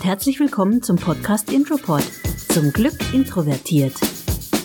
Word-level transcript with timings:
und 0.00 0.06
herzlich 0.06 0.40
willkommen 0.40 0.82
zum 0.82 0.96
Podcast 0.96 1.52
Intropod. 1.52 2.02
Zum 2.48 2.72
Glück 2.72 2.94
introvertiert. 3.12 3.92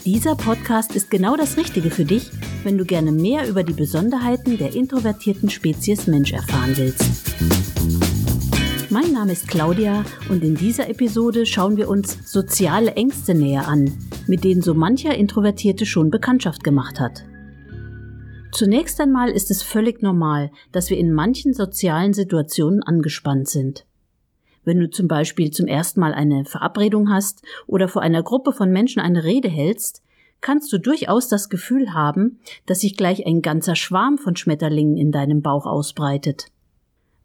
Dieser 0.06 0.34
Podcast 0.34 0.96
ist 0.96 1.12
genau 1.12 1.36
das 1.36 1.58
Richtige 1.58 1.92
für 1.92 2.06
dich, 2.06 2.32
wenn 2.64 2.78
du 2.78 2.86
gerne 2.86 3.12
mehr 3.12 3.46
über 3.46 3.64
die 3.64 3.74
Besonderheiten 3.74 4.58
der 4.58 4.74
introvertierten 4.74 5.50
Spezies 5.50 6.08
Mensch 6.08 6.32
erfahren 6.32 6.78
willst. 6.78 7.04
Mein 8.90 9.12
Name 9.12 9.34
ist 9.34 9.50
Claudia 9.50 10.06
und 10.30 10.42
in 10.42 10.56
dieser 10.56 10.88
Episode 10.88 11.46
schauen 11.46 11.76
wir 11.76 11.90
uns 11.90 12.18
soziale 12.32 12.94
Ängste 12.94 13.34
näher 13.34 13.68
an, 13.68 13.92
mit 14.28 14.46
denen 14.46 14.62
so 14.62 14.74
mancher 14.74 15.16
Introvertierte 15.16 15.86
schon 15.86 16.12
Bekanntschaft 16.12 16.64
gemacht 16.64 17.02
hat. 17.02 17.26
Zunächst 18.54 19.02
einmal 19.02 19.32
ist 19.32 19.52
es 19.52 19.64
völlig 19.64 20.02
normal, 20.02 20.50
dass 20.72 20.90
wir 20.90 20.98
in 20.98 21.12
manchen 21.12 21.54
sozialen 21.54 22.14
Situationen 22.14 22.82
angespannt 22.84 23.50
sind. 23.50 23.86
Wenn 24.66 24.80
du 24.80 24.90
zum 24.90 25.08
Beispiel 25.08 25.52
zum 25.52 25.68
ersten 25.68 26.00
Mal 26.00 26.14
eine 26.14 26.44
Verabredung 26.44 27.12
hast 27.12 27.44
oder 27.68 27.88
vor 27.88 28.02
einer 28.02 28.24
Gruppe 28.24 28.52
von 28.52 28.72
Menschen 28.72 29.00
eine 29.00 29.24
Rede 29.24 29.48
hältst, 29.48 30.02
kannst 30.42 30.74
du 30.74 30.80
durchaus 30.80 31.28
das 31.28 31.50
Gefühl 31.50 31.94
haben, 31.94 32.40
dass 32.66 32.82
sich 32.82 32.98
gleich 32.98 33.26
ein 33.26 33.42
ganzer 33.42 33.76
Schwarm 33.76 34.18
von 34.18 34.36
Schmetterlingen 34.36 34.98
in 34.98 35.12
deinem 35.12 35.42
Bauch 35.42 35.66
ausbreitet. 35.66 36.48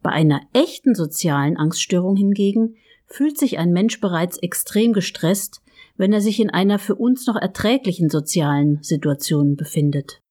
Bei 0.01 0.11
einer 0.11 0.41
echten 0.53 0.95
sozialen 0.95 1.57
Angststörung 1.57 2.15
hingegen 2.15 2.75
fühlt 3.07 3.37
sich 3.37 3.57
ein 3.57 3.71
Mensch 3.71 3.99
bereits 3.99 4.37
extrem 4.37 4.93
gestresst, 4.93 5.61
wenn 5.97 6.13
er 6.13 6.21
sich 6.21 6.39
in 6.39 6.49
einer 6.49 6.79
für 6.79 6.95
uns 6.95 7.27
noch 7.27 7.35
erträglichen 7.35 8.09
sozialen 8.09 8.81
Situation 8.81 9.55
befindet. 9.55 10.21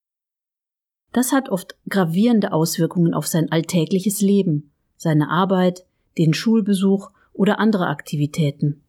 Das 1.13 1.33
hat 1.33 1.49
oft 1.49 1.77
gravierende 1.89 2.53
Auswirkungen 2.53 3.15
auf 3.15 3.27
sein 3.27 3.51
alltägliches 3.51 4.21
Leben, 4.21 4.73
seine 4.97 5.29
Arbeit, 5.29 5.85
den 6.21 6.35
Schulbesuch 6.35 7.11
oder 7.33 7.59
andere 7.59 7.89
Aktivitäten. 7.89 8.83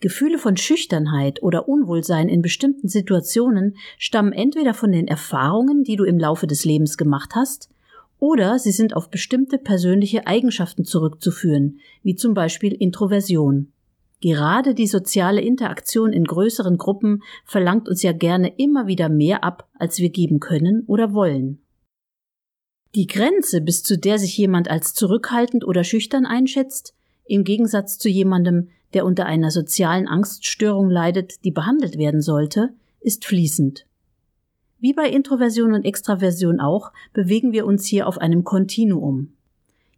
Gefühle 0.00 0.38
von 0.38 0.56
Schüchternheit 0.56 1.42
oder 1.42 1.68
Unwohlsein 1.68 2.28
in 2.28 2.42
bestimmten 2.42 2.88
Situationen 2.88 3.76
stammen 3.98 4.32
entweder 4.32 4.74
von 4.74 4.92
den 4.92 5.08
Erfahrungen, 5.08 5.82
die 5.82 5.96
du 5.96 6.04
im 6.04 6.18
Laufe 6.18 6.46
des 6.46 6.64
Lebens 6.64 6.96
gemacht 6.96 7.32
hast, 7.34 7.70
oder 8.18 8.58
sie 8.58 8.70
sind 8.70 8.94
auf 8.96 9.10
bestimmte 9.10 9.58
persönliche 9.58 10.26
Eigenschaften 10.26 10.84
zurückzuführen, 10.84 11.80
wie 12.02 12.14
zum 12.14 12.32
Beispiel 12.34 12.72
Introversion. 12.72 13.72
Gerade 14.20 14.74
die 14.74 14.86
soziale 14.86 15.42
Interaktion 15.42 16.12
in 16.12 16.24
größeren 16.24 16.78
Gruppen 16.78 17.22
verlangt 17.44 17.88
uns 17.88 18.02
ja 18.02 18.12
gerne 18.12 18.54
immer 18.56 18.86
wieder 18.86 19.08
mehr 19.08 19.44
ab, 19.44 19.68
als 19.78 19.98
wir 19.98 20.10
geben 20.10 20.40
können 20.40 20.84
oder 20.86 21.12
wollen. 21.12 21.63
Die 22.94 23.08
Grenze, 23.08 23.60
bis 23.60 23.82
zu 23.82 23.98
der 23.98 24.18
sich 24.18 24.38
jemand 24.38 24.70
als 24.70 24.94
zurückhaltend 24.94 25.66
oder 25.66 25.82
schüchtern 25.82 26.26
einschätzt, 26.26 26.94
im 27.24 27.42
Gegensatz 27.42 27.98
zu 27.98 28.08
jemandem, 28.08 28.68
der 28.92 29.04
unter 29.04 29.26
einer 29.26 29.50
sozialen 29.50 30.06
Angststörung 30.06 30.90
leidet, 30.90 31.44
die 31.44 31.50
behandelt 31.50 31.98
werden 31.98 32.22
sollte, 32.22 32.70
ist 33.00 33.24
fließend. 33.24 33.86
Wie 34.78 34.92
bei 34.92 35.08
Introversion 35.08 35.72
und 35.72 35.84
Extraversion 35.84 36.60
auch, 36.60 36.92
bewegen 37.12 37.52
wir 37.52 37.66
uns 37.66 37.84
hier 37.86 38.06
auf 38.06 38.18
einem 38.18 38.44
Kontinuum. 38.44 39.32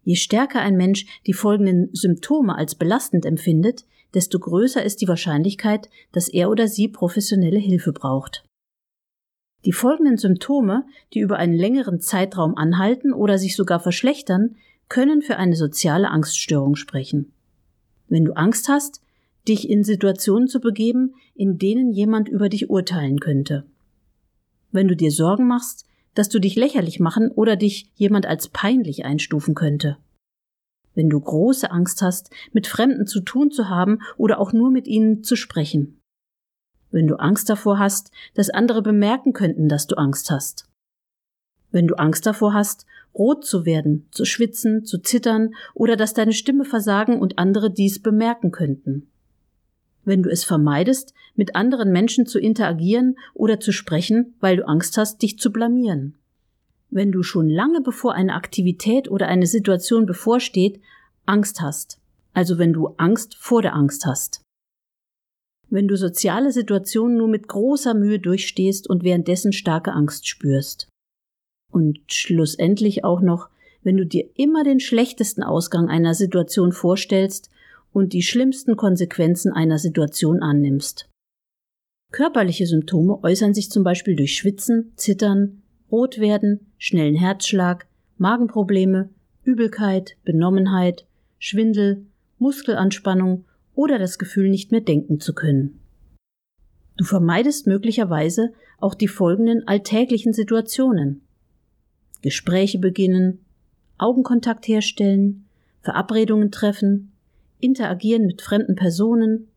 Je 0.03 0.15
stärker 0.15 0.61
ein 0.61 0.77
Mensch 0.77 1.05
die 1.27 1.35
folgenden 1.35 1.91
Symptome 1.93 2.57
als 2.57 2.77
belastend 2.77 3.27
empfindet, 3.27 3.85
desto 4.15 4.39
größer 4.39 4.83
ist 4.83 5.03
die 5.03 5.09
Wahrscheinlichkeit, 5.09 5.91
dass 6.13 6.29
er 6.29 6.49
oder 6.49 6.69
sie 6.69 6.89
professionelle 6.89 7.59
Hilfe 7.59 7.93
braucht. 7.93 8.46
Die 9.67 9.73
folgenden 9.73 10.17
Symptome, 10.17 10.87
die 11.13 11.19
über 11.19 11.39
einen 11.39 11.57
längeren 11.57 12.01
Zeitraum 12.01 12.57
anhalten 12.57 13.13
oder 13.13 13.37
sich 13.37 13.57
sogar 13.57 13.81
verschlechtern, 13.81 14.55
können 14.89 15.23
für 15.23 15.39
eine 15.39 15.57
soziale 15.57 16.09
Angststörung 16.09 16.77
sprechen. 16.77 17.33
Wenn 18.09 18.25
du 18.25 18.33
Angst 18.35 18.69
hast, 18.69 19.01
dich 19.49 19.69
in 19.69 19.83
Situationen 19.83 20.47
zu 20.47 20.61
begeben, 20.61 21.15
in 21.35 21.59
denen 21.59 21.91
jemand 21.91 22.29
über 22.29 22.49
dich 22.49 22.71
urteilen 22.71 23.19
könnte. 23.19 23.67
Wenn 24.71 24.87
du 24.87 24.95
dir 24.95 25.11
Sorgen 25.11 25.49
machst, 25.49 25.85
dass 26.15 26.29
du 26.29 26.39
dich 26.39 26.55
lächerlich 26.55 27.01
machen 27.01 27.33
oder 27.33 27.57
dich 27.57 27.91
jemand 27.97 28.25
als 28.25 28.49
peinlich 28.49 29.05
einstufen 29.05 29.57
könnte. 29.57 29.97
Wenn 30.95 31.11
du 31.11 31.19
große 31.21 31.73
Angst 31.73 32.03
hast, 32.03 32.31
mit 32.53 32.69
Fremden 32.69 33.09
zu 33.09 33.21
tun 33.21 33.51
zu 33.51 33.69
haben 33.69 33.99
oder 34.17 34.39
auch 34.39 34.53
nur 34.53 34.71
mit 34.71 34.87
ihnen 34.87 35.25
zu 35.25 35.35
sprechen. 35.35 36.01
Wenn 36.91 37.07
du 37.07 37.17
Angst 37.17 37.49
davor 37.51 37.79
hast, 37.79 38.11
dass 38.35 38.51
andere 38.51 38.83
bemerken 38.83 39.33
könnten, 39.33 39.69
dass 39.69 39.87
du 39.87 39.97
Angst 39.97 40.31
hast. 40.31 40.69
Wenn 41.71 41.87
du 41.87 41.95
Angst 41.97 42.27
davor 42.27 42.55
hast, 42.55 42.87
rot 43.15 43.45
zu 43.45 43.67
werden, 43.67 44.07
zu 44.11 44.25
schwitzen, 44.25 44.85
zu 44.85 44.99
zittern 44.99 45.55
oder 45.75 45.97
dass 45.97 46.15
deine 46.15 46.33
Stimme 46.33 46.65
versagen 46.65 47.19
und 47.19 47.39
andere 47.39 47.71
dies 47.71 48.01
bemerken 48.01 48.53
könnten. 48.53 49.09
Wenn 50.05 50.23
du 50.23 50.31
es 50.31 50.45
vermeidest, 50.45 51.13
mit 51.35 51.57
anderen 51.57 51.91
Menschen 51.91 52.27
zu 52.27 52.39
interagieren 52.39 53.17
oder 53.35 53.59
zu 53.59 53.73
sprechen, 53.73 54.35
weil 54.41 54.57
du 54.57 54.69
Angst 54.69 54.97
hast, 54.97 55.21
dich 55.23 55.39
zu 55.39 55.51
blamieren. 55.51 56.15
Wenn 56.91 57.11
du 57.11 57.23
schon 57.25 57.49
lange 57.49 57.81
bevor 57.81 58.15
eine 58.15 58.35
Aktivität 58.35 59.11
oder 59.11 59.27
eine 59.27 59.47
Situation 59.47 60.07
bevorsteht, 60.07 60.81
Angst 61.27 61.61
hast. 61.61 61.99
Also 62.33 62.59
wenn 62.59 62.73
du 62.73 62.95
Angst 62.99 63.35
vor 63.35 63.61
der 63.61 63.75
Angst 63.75 64.07
hast 64.07 64.46
wenn 65.69 65.89
du 65.89 65.97
soziale 65.97 66.53
Situationen 66.53 67.17
nur 67.17 67.29
mit 67.29 67.49
großer 67.49 67.95
Mühe 67.95 68.19
durchstehst 68.19 68.89
und 68.89 69.03
währenddessen 69.05 69.53
starke 69.53 69.93
Angst 69.93 70.29
spürst. 70.29 70.89
Und 71.73 71.99
schlussendlich 72.07 73.05
auch 73.05 73.21
noch, 73.21 73.49
wenn 73.83 73.97
du 73.97 74.07
dir 74.07 74.29
immer 74.35 74.65
den 74.65 74.81
schlechtesten 74.81 75.43
Ausgang 75.43 75.89
einer 75.89 76.15
Situation 76.15 76.73
vorstellst 76.73 77.51
und 77.93 78.13
die 78.13 78.23
schlimmsten 78.23 78.77
Konsequenzen 78.77 79.53
einer 79.53 79.79
Situation 79.79 80.43
annimmst. 80.43 81.09
Körperliche 82.13 82.67
Symptome 82.67 83.23
äußern 83.23 83.55
sich 83.55 83.71
zum 83.71 83.85
Beispiel 83.85 84.17
durch 84.17 84.37
Schwitzen, 84.37 84.93
Zittern, 84.97 85.63
Rotwerden, 85.91 86.73
schnellen 86.79 87.15
Herzschlag, 87.15 87.87
Magenprobleme, 88.19 89.11
Übelkeit, 89.45 90.17
Benommenheit, 90.25 91.07
Schwindel, 91.39 92.07
Muskelanspannung 92.39 93.45
oder 93.77 94.01
das 94.01 94.19
Gefühl, 94.19 94.51
nicht 94.51 94.73
mehr 94.73 94.81
denken 94.81 95.21
zu 95.21 95.35
können. 95.35 95.81
Du 96.97 97.05
vermeidest 97.05 97.67
möglicherweise 97.67 98.53
auch 98.81 98.95
die 98.95 99.07
folgenden 99.07 99.69
alltäglichen 99.69 100.33
Situationen. 100.33 101.21
Gespräche 102.23 102.79
beginnen, 102.79 103.45
Augenkontakt 103.99 104.67
herstellen, 104.67 105.45
Verabredungen 105.83 106.51
treffen, 106.51 107.13
interagieren 107.61 108.27
mit 108.27 108.43
fremden 108.43 108.75
Personen, 108.75 109.49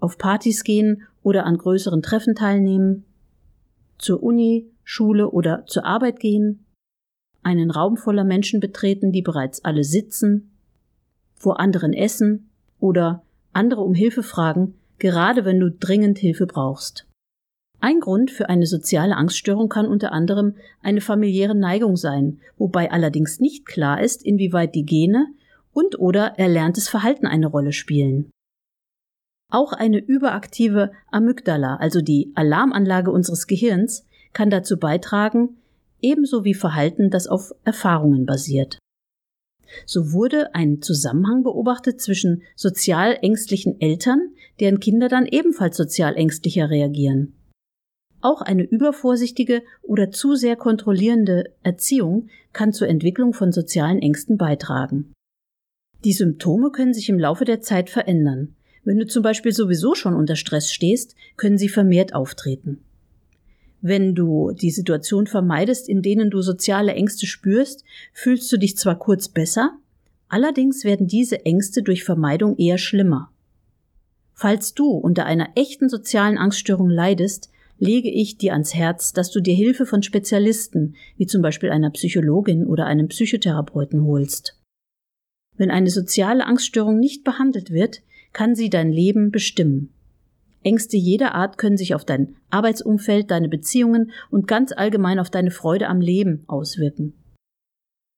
auf 0.00 0.16
Partys 0.18 0.64
gehen 0.64 1.02
oder 1.22 1.44
an 1.44 1.58
größeren 1.58 2.02
Treffen 2.02 2.34
teilnehmen, 2.34 3.04
zur 3.98 4.22
Uni, 4.22 4.70
Schule 4.82 5.30
oder 5.30 5.66
zur 5.66 5.84
Arbeit 5.84 6.18
gehen, 6.18 6.64
einen 7.42 7.70
Raum 7.70 7.98
voller 7.98 8.24
Menschen 8.24 8.60
betreten, 8.60 9.12
die 9.12 9.22
bereits 9.22 9.64
alle 9.64 9.84
sitzen, 9.84 10.50
vor 11.34 11.60
anderen 11.60 11.92
essen 11.92 12.50
oder 12.78 13.22
andere 13.52 13.82
um 13.82 13.94
Hilfe 13.94 14.22
fragen, 14.22 14.74
gerade 14.98 15.44
wenn 15.44 15.58
du 15.60 15.70
dringend 15.70 16.18
Hilfe 16.18 16.46
brauchst. 16.46 17.06
Ein 17.80 18.00
Grund 18.00 18.30
für 18.30 18.48
eine 18.50 18.66
soziale 18.66 19.16
Angststörung 19.16 19.70
kann 19.70 19.86
unter 19.86 20.12
anderem 20.12 20.56
eine 20.82 21.00
familiäre 21.00 21.54
Neigung 21.54 21.96
sein, 21.96 22.40
wobei 22.58 22.90
allerdings 22.90 23.40
nicht 23.40 23.64
klar 23.64 24.02
ist, 24.02 24.22
inwieweit 24.22 24.74
die 24.74 24.84
Gene 24.84 25.28
und 25.72 25.98
oder 25.98 26.38
erlerntes 26.38 26.88
Verhalten 26.88 27.26
eine 27.26 27.46
Rolle 27.46 27.72
spielen. 27.72 28.30
Auch 29.50 29.72
eine 29.72 29.98
überaktive 29.98 30.92
Amygdala, 31.10 31.76
also 31.76 32.02
die 32.02 32.30
Alarmanlage 32.34 33.10
unseres 33.10 33.46
Gehirns, 33.46 34.06
kann 34.32 34.50
dazu 34.50 34.78
beitragen, 34.78 35.56
ebenso 36.00 36.44
wie 36.44 36.54
Verhalten, 36.54 37.10
das 37.10 37.26
auf 37.26 37.52
Erfahrungen 37.64 38.26
basiert. 38.26 38.78
So 39.86 40.12
wurde 40.12 40.54
ein 40.54 40.82
Zusammenhang 40.82 41.42
beobachtet 41.42 42.00
zwischen 42.00 42.42
sozial 42.56 43.18
ängstlichen 43.22 43.80
Eltern, 43.80 44.30
deren 44.60 44.80
Kinder 44.80 45.08
dann 45.08 45.26
ebenfalls 45.26 45.76
sozial 45.76 46.16
ängstlicher 46.16 46.70
reagieren. 46.70 47.34
Auch 48.20 48.42
eine 48.42 48.64
übervorsichtige 48.64 49.62
oder 49.82 50.10
zu 50.10 50.34
sehr 50.34 50.56
kontrollierende 50.56 51.54
Erziehung 51.62 52.28
kann 52.52 52.72
zur 52.72 52.88
Entwicklung 52.88 53.32
von 53.32 53.52
sozialen 53.52 54.00
Ängsten 54.00 54.36
beitragen. 54.36 55.12
Die 56.04 56.12
Symptome 56.12 56.70
können 56.70 56.94
sich 56.94 57.08
im 57.08 57.18
Laufe 57.18 57.44
der 57.44 57.60
Zeit 57.60 57.90
verändern. 57.90 58.54
Wenn 58.84 58.98
du 58.98 59.06
zum 59.06 59.22
Beispiel 59.22 59.52
sowieso 59.52 59.94
schon 59.94 60.14
unter 60.14 60.36
Stress 60.36 60.70
stehst, 60.70 61.14
können 61.36 61.58
sie 61.58 61.68
vermehrt 61.68 62.14
auftreten. 62.14 62.82
Wenn 63.82 64.14
du 64.14 64.52
die 64.52 64.70
Situation 64.70 65.26
vermeidest, 65.26 65.88
in 65.88 66.02
denen 66.02 66.30
du 66.30 66.42
soziale 66.42 66.92
Ängste 66.92 67.26
spürst, 67.26 67.84
fühlst 68.12 68.50
du 68.52 68.58
dich 68.58 68.76
zwar 68.76 68.98
kurz 68.98 69.28
besser, 69.28 69.78
allerdings 70.28 70.84
werden 70.84 71.06
diese 71.06 71.46
Ängste 71.46 71.82
durch 71.82 72.04
Vermeidung 72.04 72.56
eher 72.58 72.78
schlimmer. 72.78 73.32
Falls 74.34 74.74
du 74.74 74.90
unter 74.90 75.26
einer 75.26 75.50
echten 75.54 75.88
sozialen 75.88 76.38
Angststörung 76.38 76.88
leidest, 76.88 77.50
lege 77.78 78.10
ich 78.10 78.36
dir 78.36 78.52
ans 78.52 78.74
Herz, 78.74 79.12
dass 79.12 79.30
du 79.30 79.40
dir 79.40 79.54
Hilfe 79.54 79.86
von 79.86 80.02
Spezialisten, 80.02 80.94
wie 81.16 81.26
zum 81.26 81.40
Beispiel 81.40 81.70
einer 81.70 81.90
Psychologin 81.90 82.66
oder 82.66 82.86
einem 82.86 83.08
Psychotherapeuten 83.08 84.04
holst. 84.04 84.58
Wenn 85.56 85.70
eine 85.70 85.90
soziale 85.90 86.46
Angststörung 86.46 86.98
nicht 86.98 87.24
behandelt 87.24 87.70
wird, 87.70 88.02
kann 88.32 88.54
sie 88.54 88.70
dein 88.70 88.92
Leben 88.92 89.30
bestimmen. 89.30 89.92
Ängste 90.62 90.96
jeder 90.96 91.34
Art 91.34 91.56
können 91.56 91.76
sich 91.76 91.94
auf 91.94 92.04
dein 92.04 92.36
Arbeitsumfeld, 92.50 93.30
deine 93.30 93.48
Beziehungen 93.48 94.12
und 94.30 94.46
ganz 94.46 94.72
allgemein 94.72 95.18
auf 95.18 95.30
deine 95.30 95.50
Freude 95.50 95.88
am 95.88 96.00
Leben 96.00 96.44
auswirken. 96.48 97.14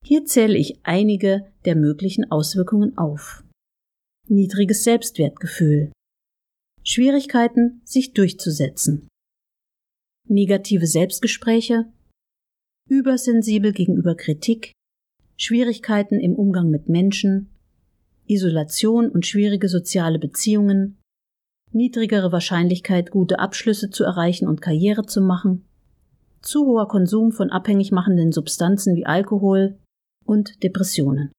Hier 0.05 0.25
zähle 0.25 0.59
ich 0.59 0.81
einige 0.83 1.47
der 1.65 1.77
möglichen 1.77 2.31
Auswirkungen 2.31 2.99
auf. 2.99 3.45
Niedriges 4.29 4.83
Selbstwertgefühl. 4.83 5.93
Schwierigkeiten, 6.83 7.81
sich 7.85 8.13
durchzusetzen. 8.13 9.09
Negative 10.29 10.87
Selbstgespräche. 10.87 11.93
Übersensibel 12.89 13.73
gegenüber 13.73 14.17
Kritik. 14.17 14.73
Schwierigkeiten 15.37 16.19
im 16.19 16.35
Umgang 16.35 16.71
mit 16.71 16.89
Menschen. 16.89 17.51
Isolation 18.27 19.09
und 19.09 19.27
schwierige 19.27 19.69
soziale 19.69 20.19
Beziehungen. 20.19 21.02
Niedrigere 21.73 22.33
Wahrscheinlichkeit, 22.33 23.11
gute 23.11 23.39
Abschlüsse 23.39 23.91
zu 23.91 24.05
erreichen 24.05 24.47
und 24.47 24.63
Karriere 24.63 25.07
zu 25.07 25.21
machen. 25.21 25.65
Zu 26.41 26.67
hoher 26.67 26.89
Konsum 26.89 27.33
von 27.33 27.51
abhängig 27.51 27.93
machenden 27.93 28.33
Substanzen 28.33 28.97
wie 28.97 29.07
Alkohol, 29.07 29.79
und 30.25 30.63
Depressionen. 30.63 31.33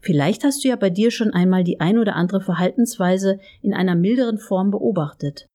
Vielleicht 0.00 0.42
hast 0.44 0.64
du 0.64 0.68
ja 0.68 0.76
bei 0.76 0.90
dir 0.90 1.10
schon 1.10 1.30
einmal 1.30 1.62
die 1.62 1.80
ein 1.80 1.98
oder 1.98 2.16
andere 2.16 2.40
Verhaltensweise 2.40 3.38
in 3.60 3.72
einer 3.72 3.94
milderen 3.94 4.38
Form 4.38 4.70
beobachtet. 4.70 5.46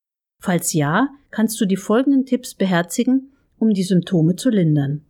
Falls 0.42 0.72
ja, 0.74 1.10
kannst 1.32 1.60
du 1.60 1.66
die 1.66 1.76
folgenden 1.76 2.26
Tipps 2.26 2.56
beherzigen, 2.56 3.34
um 3.58 3.72
die 3.72 3.84
Symptome 3.84 4.36
zu 4.36 4.50
lindern. 4.50 5.06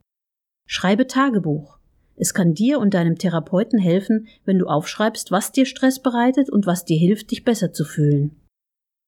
Schreibe 0.67 1.05
Tagebuch. 1.05 1.77
Es 2.15 2.33
kann 2.33 2.55
dir 2.55 2.79
und 2.79 2.95
deinem 2.95 3.17
Therapeuten 3.17 3.77
helfen, 3.77 4.27
wenn 4.43 4.57
du 4.57 4.65
aufschreibst, 4.65 5.31
was 5.31 5.51
dir 5.51 5.67
Stress 5.67 6.01
bereitet 6.01 6.49
und 6.49 6.65
was 6.65 6.83
dir 6.83 6.97
hilft, 6.97 7.29
dich 7.29 7.43
besser 7.43 7.73
zu 7.73 7.85
fühlen. 7.85 8.35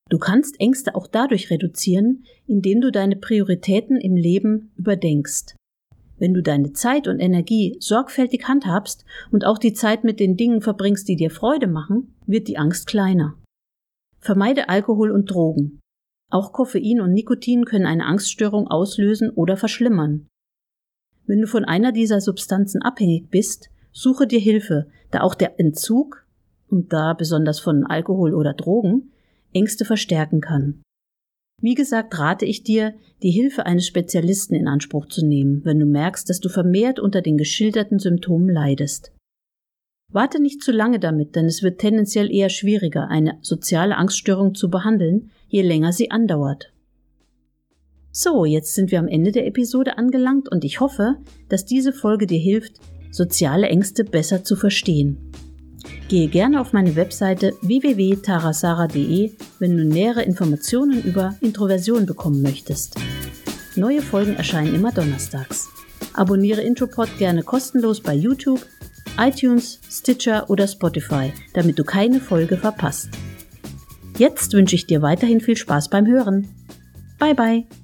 Du 0.09 0.17
kannst 0.17 0.59
Ängste 0.59 0.95
auch 0.95 1.05
dadurch 1.05 1.51
reduzieren, 1.51 2.23
indem 2.47 2.81
du 2.81 2.91
deine 2.91 3.15
Prioritäten 3.15 3.97
im 3.97 4.15
Leben 4.15 4.71
überdenkst. 4.75 5.55
Wenn 6.17 6.33
du 6.33 6.41
deine 6.41 6.73
Zeit 6.73 7.07
und 7.07 7.19
Energie 7.19 7.77
sorgfältig 7.79 8.47
handhabst 8.47 9.05
und 9.31 9.45
auch 9.45 9.59
die 9.59 9.73
Zeit 9.73 10.03
mit 10.03 10.19
den 10.19 10.35
Dingen 10.35 10.61
verbringst, 10.61 11.07
die 11.07 11.15
dir 11.15 11.29
Freude 11.29 11.67
machen, 11.67 12.15
wird 12.25 12.47
die 12.47 12.57
Angst 12.57 12.87
kleiner. 12.87 13.35
Vermeide 14.19 14.67
Alkohol 14.67 15.11
und 15.11 15.31
Drogen. 15.31 15.79
Auch 16.29 16.51
Koffein 16.51 16.99
und 16.99 17.13
Nikotin 17.13 17.65
können 17.65 17.85
eine 17.85 18.05
Angststörung 18.05 18.67
auslösen 18.67 19.29
oder 19.29 19.57
verschlimmern. 19.57 20.27
Wenn 21.25 21.41
du 21.41 21.47
von 21.47 21.63
einer 21.63 21.91
dieser 21.91 22.19
Substanzen 22.19 22.81
abhängig 22.81 23.29
bist, 23.29 23.69
suche 23.91 24.27
dir 24.27 24.39
Hilfe, 24.39 24.87
da 25.11 25.21
auch 25.21 25.35
der 25.35 25.59
Entzug, 25.59 26.25
und 26.67 26.93
da 26.93 27.13
besonders 27.13 27.59
von 27.59 27.85
Alkohol 27.85 28.35
oder 28.35 28.53
Drogen, 28.53 29.11
Ängste 29.53 29.85
verstärken 29.85 30.41
kann. 30.41 30.81
Wie 31.61 31.75
gesagt, 31.75 32.17
rate 32.17 32.45
ich 32.45 32.63
dir, 32.63 32.93
die 33.21 33.31
Hilfe 33.31 33.65
eines 33.65 33.85
Spezialisten 33.85 34.55
in 34.55 34.67
Anspruch 34.67 35.07
zu 35.07 35.25
nehmen, 35.25 35.65
wenn 35.65 35.79
du 35.79 35.85
merkst, 35.85 36.29
dass 36.29 36.39
du 36.39 36.47
vermehrt 36.47 36.99
unter 36.99 37.21
den 37.21 37.37
geschilderten 37.37 37.99
Symptomen 37.99 38.49
leidest. 38.49 39.11
Warte 40.11 40.41
nicht 40.41 40.63
zu 40.63 40.71
lange 40.71 40.99
damit, 40.99 41.35
denn 41.35 41.45
es 41.45 41.61
wird 41.61 41.79
tendenziell 41.79 42.31
eher 42.31 42.49
schwieriger, 42.49 43.09
eine 43.09 43.37
soziale 43.41 43.97
Angststörung 43.97 44.55
zu 44.55 44.69
behandeln, 44.69 45.31
je 45.47 45.61
länger 45.61 45.93
sie 45.93 46.09
andauert. 46.09 46.73
So, 48.11 48.45
jetzt 48.45 48.73
sind 48.73 48.91
wir 48.91 48.99
am 48.99 49.07
Ende 49.07 49.31
der 49.31 49.45
Episode 49.45 49.97
angelangt 49.97 50.49
und 50.49 50.63
ich 50.63 50.79
hoffe, 50.79 51.17
dass 51.47 51.65
diese 51.65 51.93
Folge 51.93 52.25
dir 52.25 52.39
hilft, 52.39 52.79
soziale 53.11 53.67
Ängste 53.67 54.03
besser 54.03 54.43
zu 54.43 54.55
verstehen. 54.55 55.31
Gehe 56.07 56.27
gerne 56.27 56.59
auf 56.59 56.73
meine 56.73 56.95
Webseite 56.95 57.53
www.tarasara.de, 57.61 59.31
wenn 59.59 59.77
du 59.77 59.85
nähere 59.85 60.23
Informationen 60.23 61.03
über 61.03 61.35
Introversion 61.41 62.05
bekommen 62.05 62.41
möchtest. 62.41 62.95
Neue 63.75 64.01
Folgen 64.01 64.35
erscheinen 64.35 64.75
immer 64.75 64.91
donnerstags. 64.91 65.69
Abonniere 66.13 66.61
Intropod 66.61 67.09
gerne 67.17 67.43
kostenlos 67.43 68.01
bei 68.01 68.13
YouTube, 68.13 68.65
iTunes, 69.17 69.79
Stitcher 69.89 70.49
oder 70.49 70.67
Spotify, 70.67 71.31
damit 71.53 71.77
du 71.77 71.83
keine 71.83 72.19
Folge 72.19 72.57
verpasst. 72.57 73.09
Jetzt 74.17 74.51
wünsche 74.53 74.75
ich 74.75 74.85
dir 74.85 75.01
weiterhin 75.01 75.39
viel 75.39 75.55
Spaß 75.55 75.89
beim 75.89 76.07
Hören. 76.07 76.49
Bye 77.19 77.35
bye! 77.35 77.78